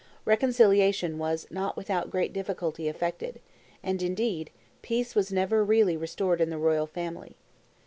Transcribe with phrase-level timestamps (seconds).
[0.25, 3.39] Reconciliation was not without great difficulty effected;
[3.83, 4.49] and, indeed,
[4.81, 7.35] peace was never really restored in the royal family.